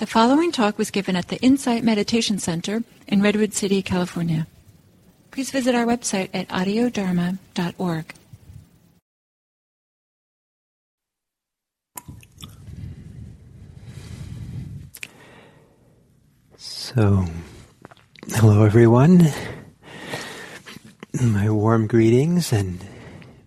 [0.00, 4.46] The following talk was given at the Insight Meditation Center in Redwood City, California.
[5.30, 8.14] Please visit our website at audiodharma.org.
[16.56, 17.26] So,
[18.28, 19.26] hello everyone.
[21.22, 22.82] My warm greetings and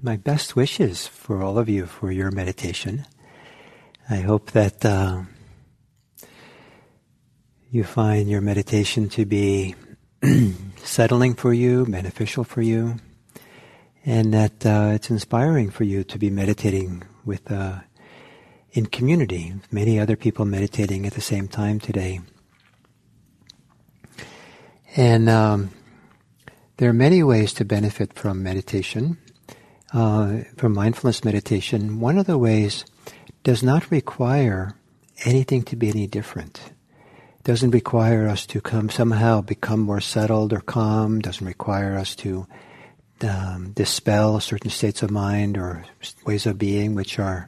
[0.03, 3.07] my best wishes for all of you for your meditation.
[4.07, 5.23] I hope that uh,
[7.73, 9.73] you find your meditation to be
[10.83, 12.97] settling for you, beneficial for you,
[14.05, 17.79] and that uh, it's inspiring for you to be meditating with uh,
[18.73, 22.21] in community, many other people meditating at the same time today.
[24.95, 25.71] And um,
[26.77, 29.17] there are many ways to benefit from meditation,
[29.91, 31.99] uh, from mindfulness meditation.
[31.99, 32.85] One of the ways
[33.41, 34.75] does not require
[35.25, 36.72] anything to be any different
[37.43, 42.47] doesn't require us to come somehow become more settled or calm, doesn't require us to
[43.21, 45.85] um, dispel certain states of mind or
[46.25, 47.47] ways of being which are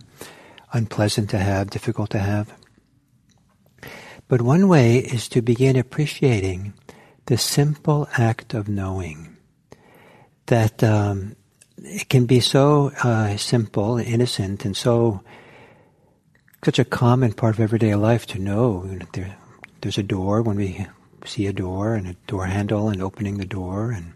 [0.74, 2.54] unpleasant to have, difficult to have.
[4.28, 6.74] But one way is to begin appreciating
[7.28, 9.38] the simple act of knowing
[10.48, 11.36] that um,
[11.78, 15.22] it can be so uh, simple, innocent, and so
[16.64, 18.90] such a common part of everyday life to know
[19.86, 20.88] there's a door when we
[21.26, 24.14] see a door and a door handle and opening the door and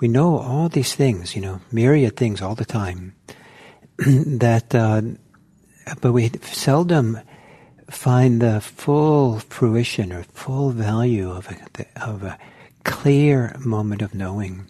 [0.00, 3.14] we know all these things, you know, myriad things all the time
[3.96, 5.00] that, uh,
[6.02, 7.18] but we seldom
[7.88, 12.38] find the full fruition or full value of a, of a
[12.84, 14.66] clear moment of knowing.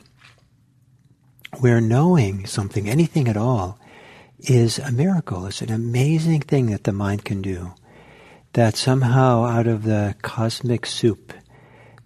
[1.58, 3.80] Where knowing something, anything at all,
[4.38, 5.46] is a miracle.
[5.46, 7.74] It's an amazing thing that the mind can do
[8.58, 11.32] that somehow out of the cosmic soup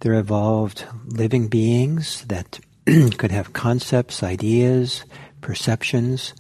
[0.00, 2.60] there evolved living beings that
[3.16, 5.06] could have concepts, ideas,
[5.40, 6.34] perceptions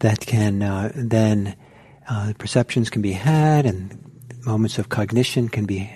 [0.00, 1.56] that can uh, then
[2.10, 3.98] uh, perceptions can be had and
[4.44, 5.90] moments of cognition can be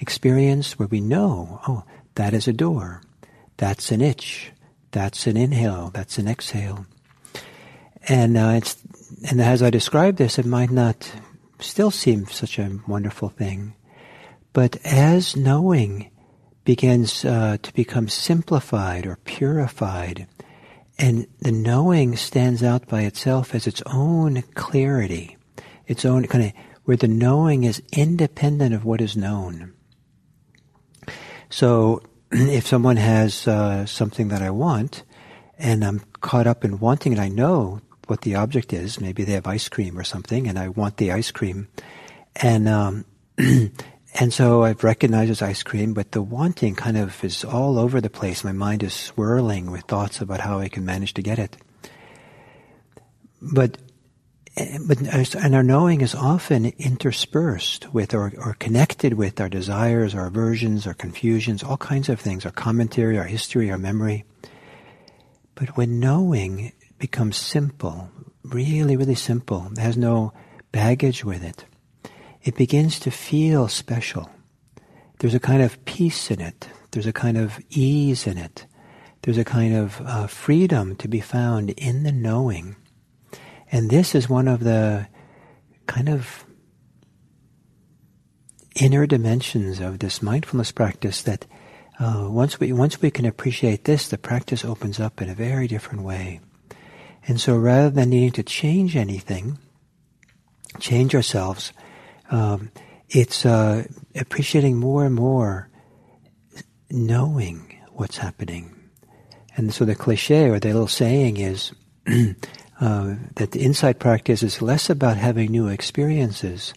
[0.00, 3.02] experienced where we know, oh, that is a door,
[3.58, 4.50] that's an itch,
[4.92, 6.86] that's an inhale, that's an exhale,
[8.08, 8.78] and uh, it's
[9.28, 11.12] and as I describe this, it might not
[11.64, 13.74] still seem such a wonderful thing.
[14.52, 16.10] But as knowing
[16.64, 20.26] begins uh, to become simplified or purified,
[20.98, 25.36] and the knowing stands out by itself as its own clarity,
[25.86, 26.52] its own kind of
[26.84, 29.72] where the knowing is independent of what is known.
[31.50, 35.02] So, if someone has uh, something that I want,
[35.58, 39.00] and I'm caught up in wanting it, I know what the object is.
[39.00, 41.68] Maybe they have ice cream or something, and I want the ice cream,
[42.36, 43.04] and um,
[43.38, 48.00] and so I've recognized as ice cream, but the wanting kind of is all over
[48.00, 48.44] the place.
[48.44, 51.56] My mind is swirling with thoughts about how I can manage to get it.
[53.40, 53.78] But
[54.86, 55.00] but
[55.34, 60.86] and our knowing is often interspersed with or, or connected with our desires, our aversions,
[60.86, 64.24] our confusions, all kinds of things, our commentary, our history, our memory.
[65.56, 66.72] But when knowing
[67.04, 68.08] becomes simple,
[68.44, 69.68] really, really simple.
[69.72, 70.32] It has no
[70.72, 71.66] baggage with it.
[72.42, 74.30] It begins to feel special.
[75.18, 76.66] There's a kind of peace in it.
[76.92, 78.64] There's a kind of ease in it.
[79.20, 82.76] There's a kind of uh, freedom to be found in the knowing.
[83.70, 85.06] And this is one of the
[85.86, 86.46] kind of
[88.80, 91.44] inner dimensions of this mindfulness practice that
[92.00, 95.68] uh, once we once we can appreciate this, the practice opens up in a very
[95.68, 96.40] different way.
[97.26, 99.58] And so rather than needing to change anything,
[100.78, 101.72] change ourselves,
[102.30, 102.70] um,
[103.08, 105.70] it's uh, appreciating more and more
[106.90, 108.74] knowing what's happening.
[109.56, 111.72] And so the cliche or the little saying is
[112.80, 116.74] uh, that the insight practice is less about having new experiences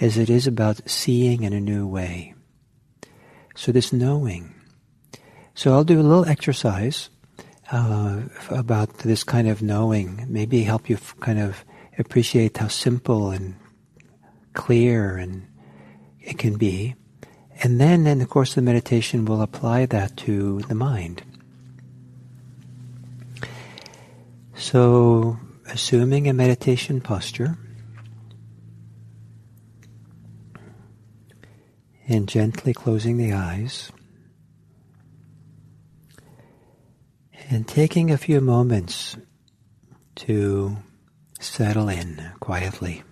[0.00, 2.34] as it is about seeing in a new way.
[3.54, 4.54] So this knowing.
[5.54, 7.08] So I'll do a little exercise
[7.72, 8.20] uh,
[8.50, 11.64] about this kind of knowing, maybe help you kind of
[11.98, 13.56] appreciate how simple and
[14.52, 15.46] clear and
[16.20, 16.94] it can be.
[17.62, 21.22] And then in the course of the meditation, we'll apply that to the mind.
[24.54, 27.56] So, assuming a meditation posture,
[32.08, 33.90] and gently closing the eyes.
[37.48, 39.16] And taking a few moments
[40.16, 40.76] to
[41.38, 43.04] settle in quietly,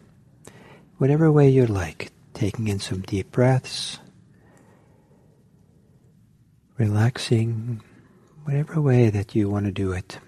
[0.99, 2.11] whatever way you like.
[2.35, 4.01] taking in some deep breaths,
[6.77, 7.81] relaxing,
[8.43, 10.19] whatever way that you want to do it.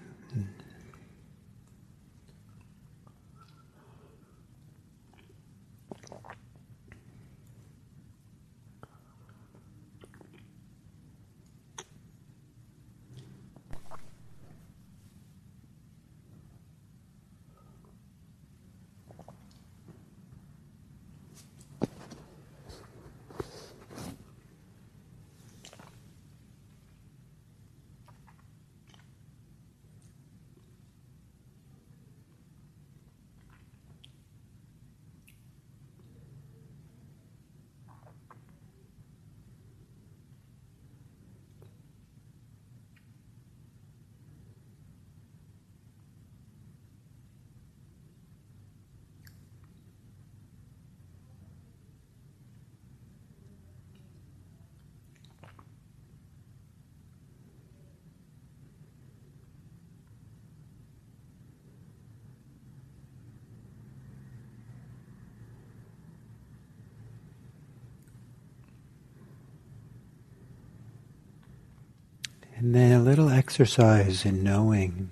[72.57, 75.11] And then a little exercise in knowing.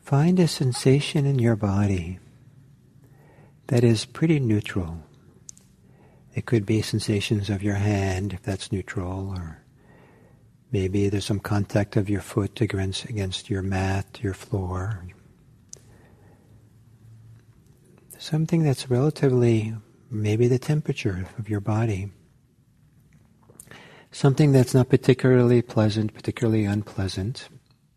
[0.00, 2.18] Find a sensation in your body
[3.66, 5.02] that is pretty neutral.
[6.34, 9.62] It could be sensations of your hand, if that's neutral, or
[10.72, 15.04] maybe there's some contact of your foot against, against your mat, your floor.
[18.16, 19.74] Something that's relatively,
[20.10, 22.12] maybe the temperature of your body
[24.10, 27.48] something that's not particularly pleasant, particularly unpleasant,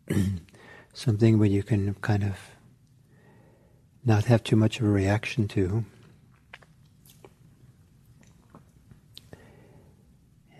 [0.92, 2.38] something where you can kind of
[4.04, 5.84] not have too much of a reaction to.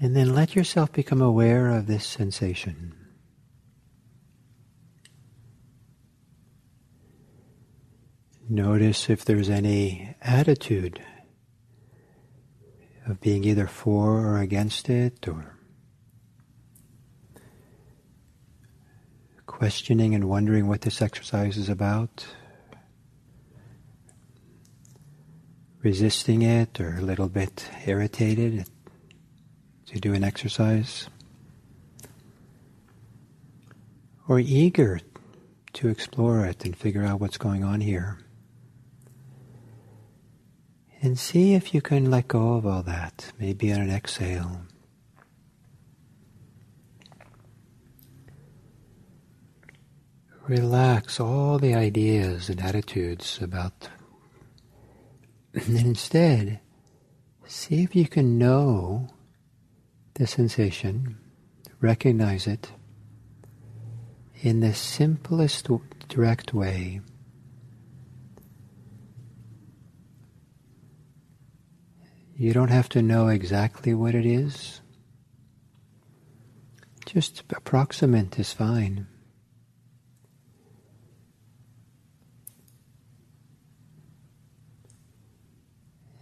[0.01, 2.95] And then let yourself become aware of this sensation.
[8.49, 11.01] Notice if there's any attitude
[13.07, 15.57] of being either for or against it, or
[19.47, 22.27] questioning and wondering what this exercise is about,
[25.83, 28.69] resisting it, or a little bit irritated
[29.87, 31.09] to do an exercise,
[34.29, 35.01] or eager
[35.73, 38.19] to explore it and figure out what's going on here.
[41.05, 44.63] And see if you can let go of all that, maybe on an exhale.
[50.47, 53.89] Relax all the ideas and attitudes about,
[55.55, 56.61] and instead,
[57.47, 59.09] see if you can know
[60.15, 61.19] the sensation,
[61.81, 62.71] recognize it
[64.41, 65.69] in the simplest
[66.09, 67.01] direct way
[72.43, 74.81] You don't have to know exactly what it is.
[77.07, 79.07] Just approximate is fine.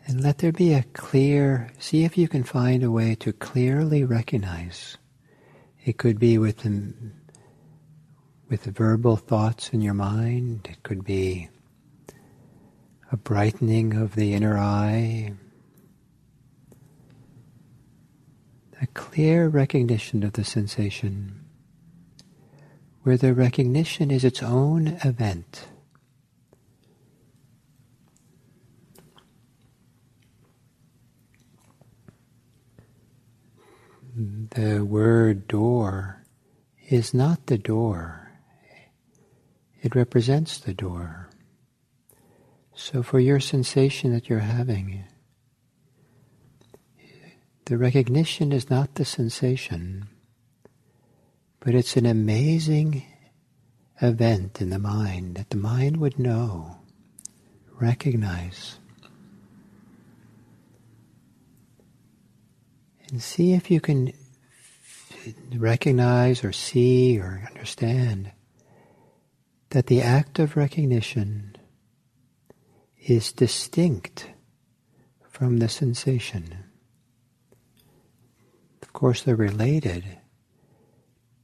[0.06, 4.04] And let there be a clear, see if you can find a way to clearly
[4.04, 4.98] recognize.
[5.86, 6.92] It could be with the,
[8.50, 10.68] with the verbal thoughts in your mind.
[10.70, 11.48] It could be
[13.10, 15.32] a brightening of the inner eye,
[18.80, 21.44] a clear recognition of the sensation,
[23.02, 25.68] where the recognition is its own event.
[34.16, 36.24] The word door
[36.88, 38.32] is not the door.
[39.82, 41.30] It represents the door.
[42.74, 45.04] So for your sensation that you're having,
[47.70, 50.08] the recognition is not the sensation,
[51.60, 53.04] but it's an amazing
[54.02, 56.78] event in the mind that the mind would know,
[57.80, 58.80] recognize.
[63.08, 64.14] And see if you can
[65.54, 68.32] recognize or see or understand
[69.68, 71.54] that the act of recognition
[72.98, 74.28] is distinct
[75.30, 76.64] from the sensation.
[78.90, 80.18] Of course, they're related,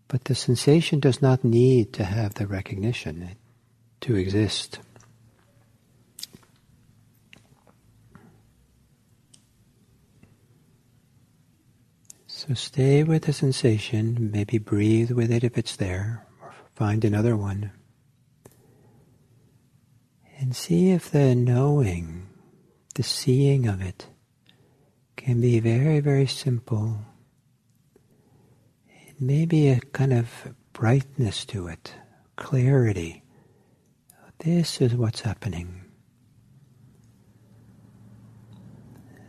[0.08, 3.36] but the sensation does not need to have the recognition
[4.00, 4.80] to exist.
[12.26, 17.36] So stay with the sensation, maybe breathe with it if it's there, or find another
[17.36, 17.70] one.
[20.40, 22.26] And see if the knowing,
[22.96, 24.08] the seeing of it,
[25.14, 26.98] can be very, very simple.
[29.16, 30.28] It may be a kind of
[30.74, 31.94] brightness to it,
[32.36, 33.22] clarity.
[34.40, 35.86] This is what's happening.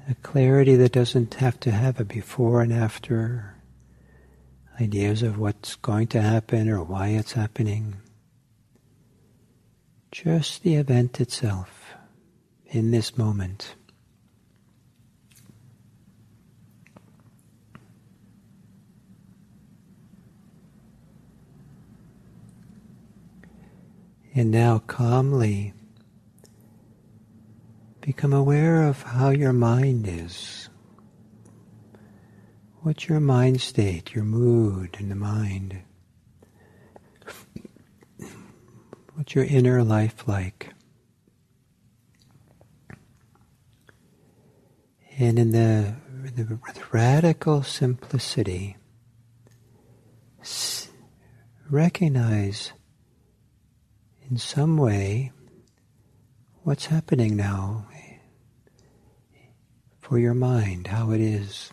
[0.09, 3.55] A clarity that doesn't have to have a before and after,
[4.81, 7.95] ideas of what's going to happen or why it's happening.
[10.11, 11.93] Just the event itself
[12.65, 13.75] in this moment.
[24.37, 25.73] And now calmly
[28.01, 30.69] become aware of how your mind is.
[32.81, 35.81] What's your mind state, your mood in the mind?
[39.15, 40.71] What's your inner life like?
[45.17, 45.95] And in the,
[46.35, 46.59] the
[46.91, 48.77] radical simplicity,
[51.71, 52.73] recognize
[54.29, 55.31] in some way
[56.63, 57.87] what's happening now
[59.99, 61.71] for your mind, how it is.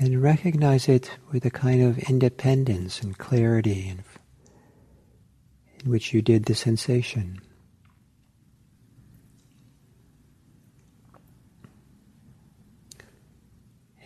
[0.00, 4.02] and recognize it with a kind of independence and clarity in,
[5.84, 7.38] in which you did the sensation.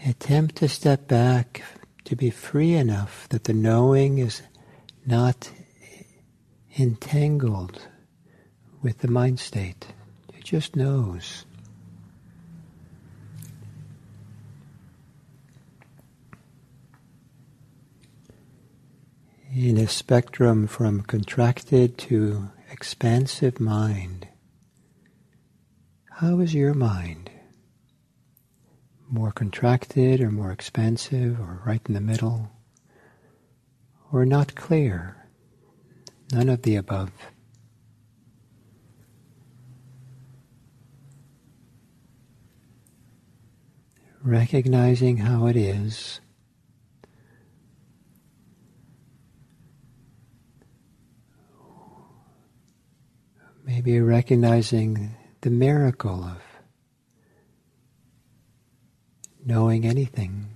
[0.04, 1.62] Attempt to step back
[2.04, 4.42] to be free enough that the knowing is
[5.06, 5.50] not
[6.78, 7.88] entangled
[8.82, 9.86] with the mind state.
[10.36, 11.44] It just knows.
[19.54, 24.26] in a spectrum from contracted to expansive mind,
[26.10, 27.30] how is your mind?
[29.08, 32.50] More contracted or more expansive or right in the middle?
[34.12, 35.28] Or not clear?
[36.32, 37.12] None of the above.
[44.22, 46.20] Recognizing how it is
[53.66, 56.53] Maybe recognizing the miracle of
[59.44, 60.46] knowing anything.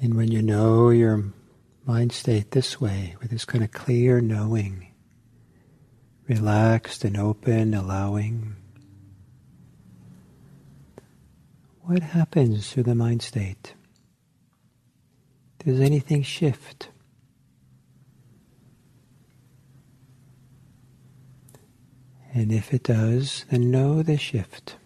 [0.00, 1.32] And when you know your
[1.84, 4.88] mind state this way, with this kind of clear knowing,
[6.26, 8.56] relaxed and open, allowing,
[11.82, 13.74] what happens to the mind state?
[15.64, 16.88] Does anything shift?
[22.34, 24.76] And if it does, then know the shift.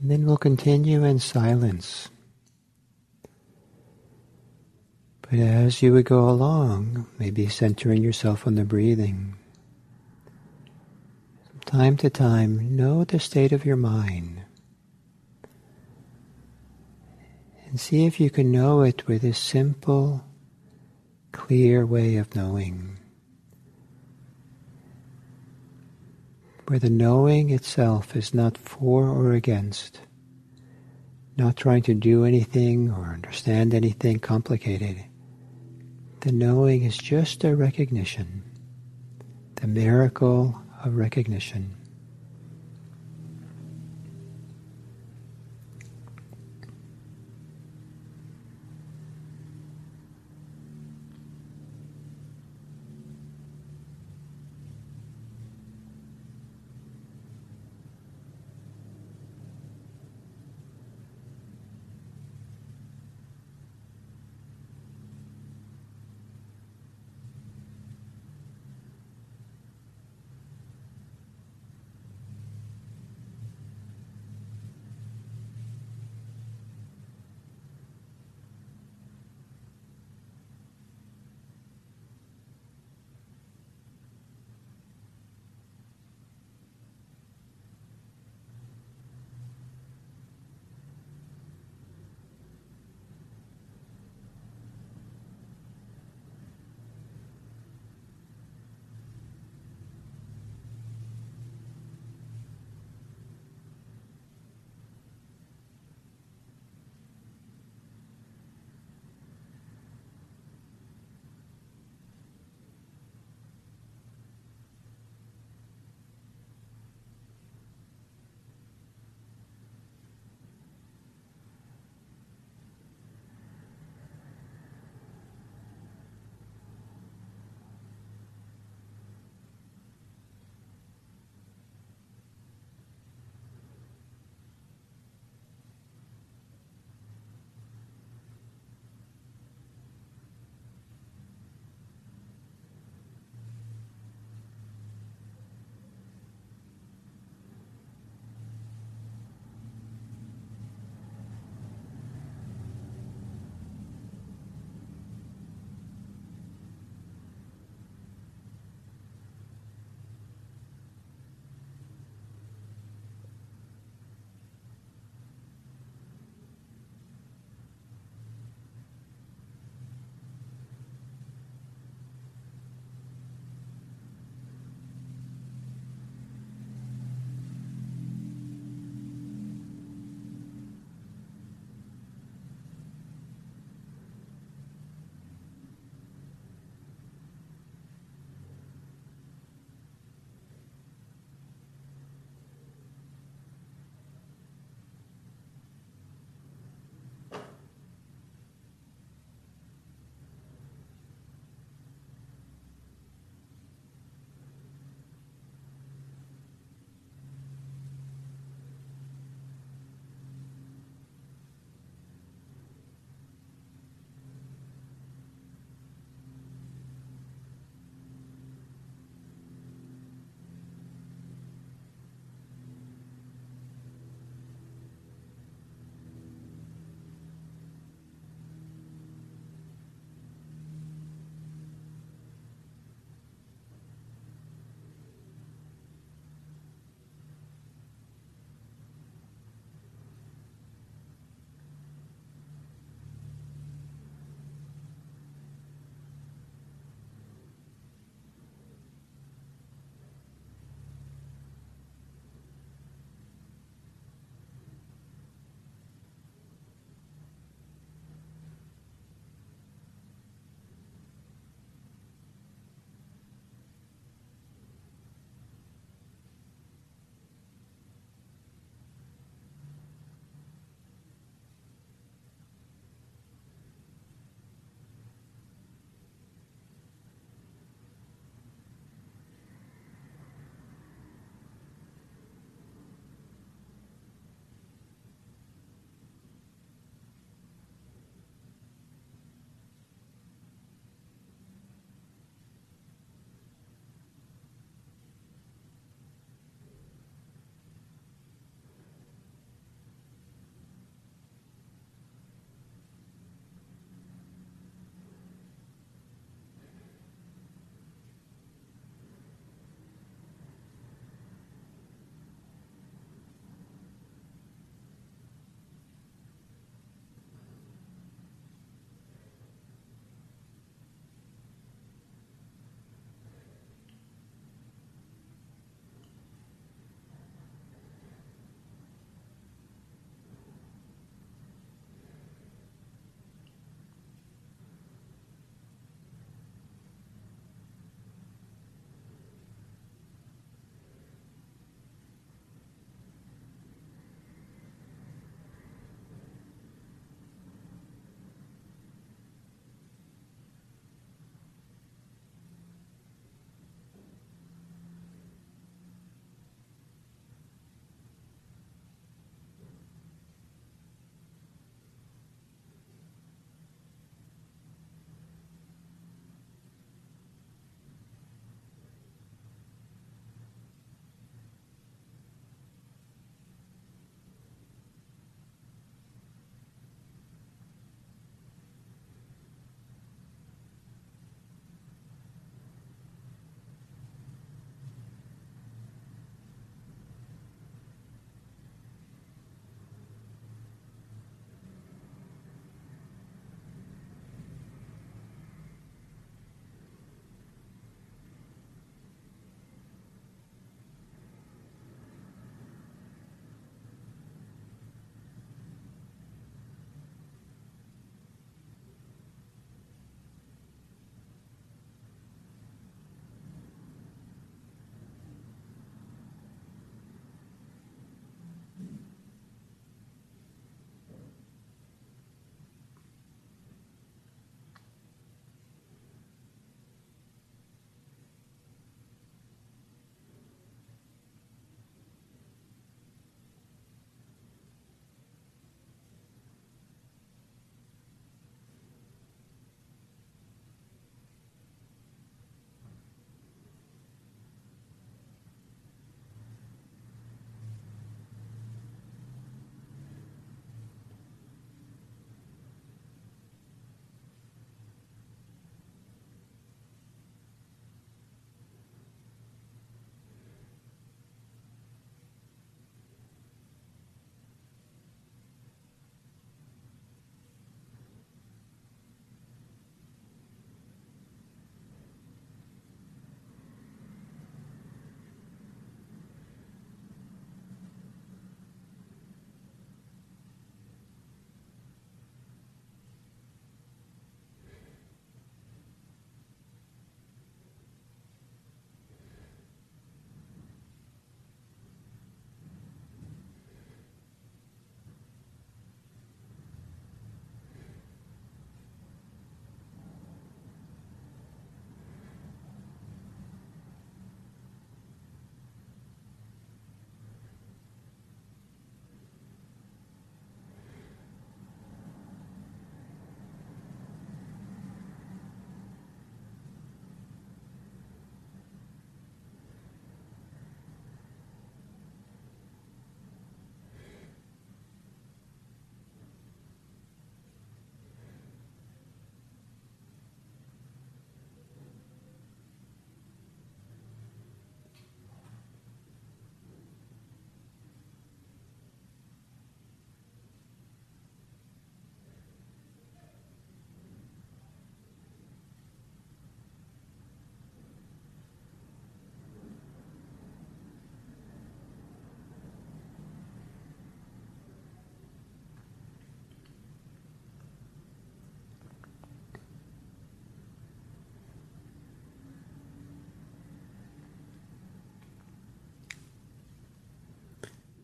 [0.00, 2.08] And then we'll continue in silence.
[5.30, 9.36] But as you would go along, maybe centering yourself on the breathing,
[11.48, 14.42] from time to time, know the state of your mind.
[17.68, 20.24] And see if you can know it with a simple,
[21.30, 22.96] clear way of knowing.
[26.70, 30.02] where the knowing itself is not for or against,
[31.36, 35.04] not trying to do anything or understand anything complicated.
[36.20, 38.42] The knowing is just a recognition,
[39.54, 41.76] the miracle of recognition.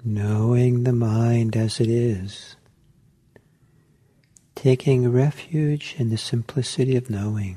[0.08, 2.54] Knowing the mind as it is,
[4.54, 7.56] taking refuge in the simplicity of knowing.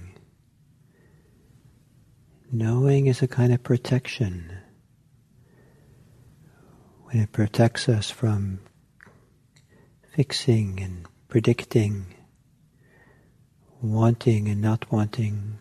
[2.52, 4.52] Knowing is a kind of protection.
[7.04, 8.62] When it protects us from
[10.16, 12.16] fixing and predicting,
[13.80, 15.60] wanting and not wanting,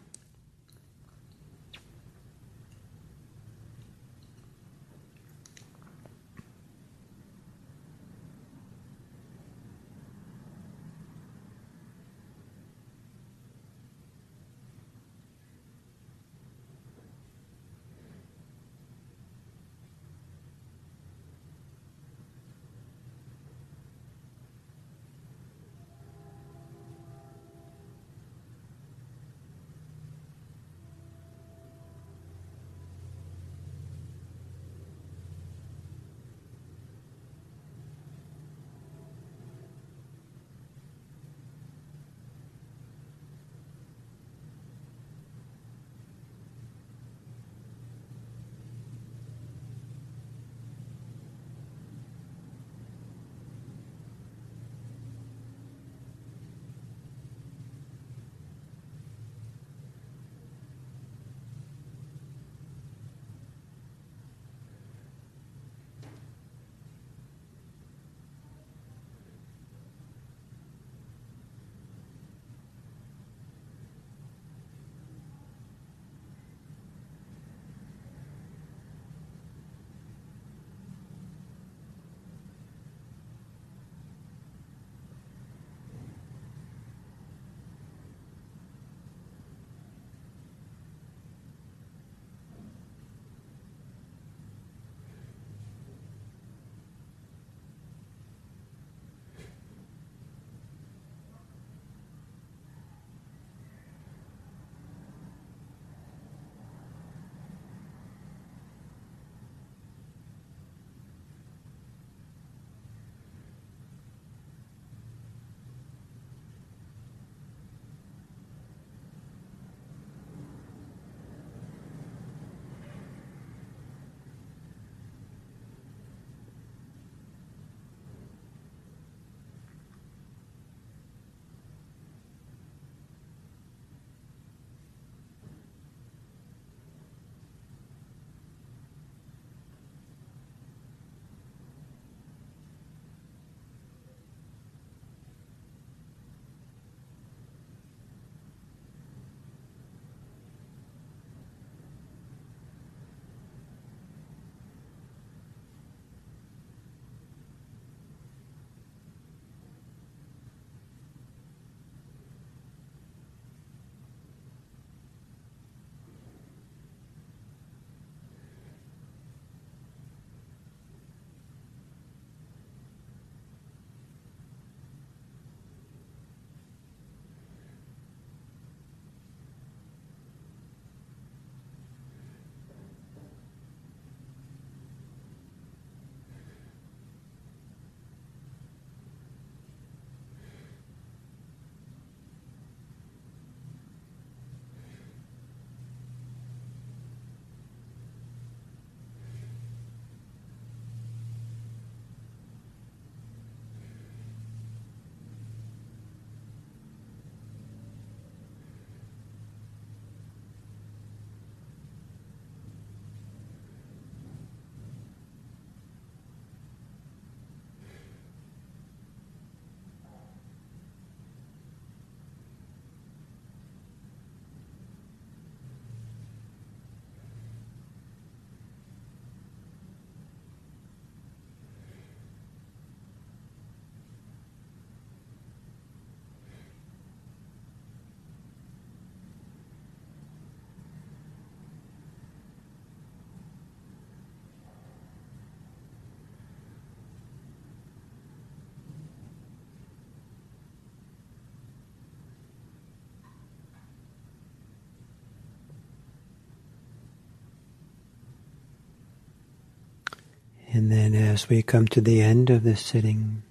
[260.79, 263.43] And then as we come to the end of this sitting,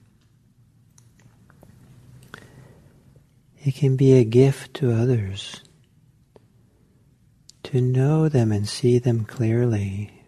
[3.61, 5.61] it can be a gift to others
[7.63, 10.23] to know them and see them clearly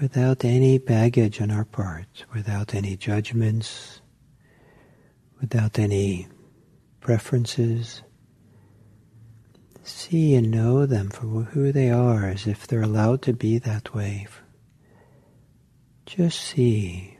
[0.00, 4.00] without any baggage on our part, without any judgments,
[5.40, 6.28] without any
[7.00, 8.02] preferences.
[9.82, 13.92] See and know them for who they are as if they're allowed to be that
[13.92, 14.28] way.
[16.16, 17.18] Just see.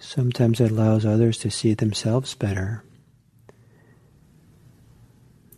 [0.00, 2.82] Sometimes it allows others to see themselves better.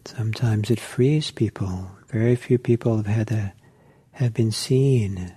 [0.04, 1.90] Sometimes it frees people.
[2.08, 3.54] Very few people have had a,
[4.10, 5.32] have been seen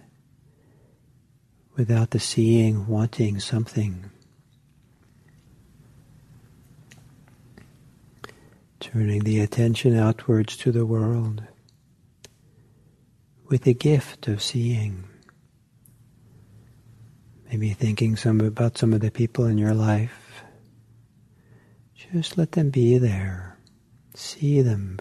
[1.77, 4.11] without the seeing wanting something.
[8.81, 11.41] Turning the attention outwards to the world
[13.45, 15.05] with the gift of seeing.
[17.49, 20.43] Maybe thinking some about some of the people in your life.
[22.13, 23.57] Just let them be there.
[24.13, 24.99] See them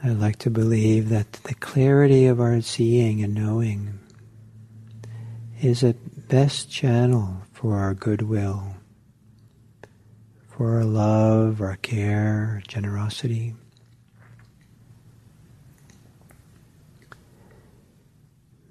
[0.00, 3.98] I like to believe that the clarity of our seeing and knowing
[5.60, 5.94] is a
[6.28, 8.76] best channel for our goodwill,
[10.46, 13.56] for our love, our care, generosity.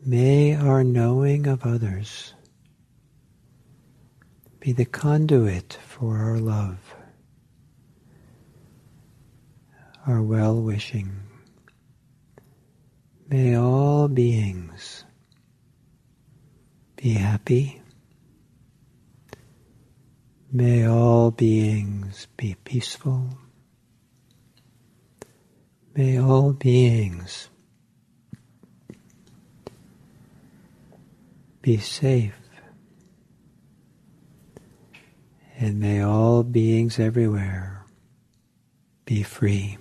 [0.07, 2.33] May our knowing of others
[4.61, 6.95] be the conduit for our love.
[10.07, 11.11] our well wishing.
[13.27, 15.03] May all beings
[16.95, 17.81] be happy.
[20.49, 23.37] May all beings be peaceful.
[25.93, 27.49] May all beings
[31.67, 32.33] be safe.
[35.59, 37.83] And may all beings everywhere
[39.03, 39.77] be free.